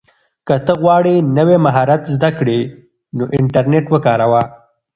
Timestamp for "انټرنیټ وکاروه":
3.37-4.43